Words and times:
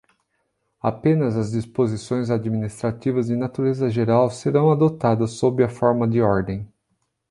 Apenas 0.81 1.35
as 1.37 1.51
disposições 1.51 2.31
administrativas 2.31 3.27
de 3.27 3.35
natureza 3.35 3.87
geral 3.87 4.31
serão 4.31 4.71
adotadas 4.71 5.33
sob 5.33 5.63
a 5.63 5.69
forma 5.69 6.07
de 6.07 6.19
ordem. 6.19 6.67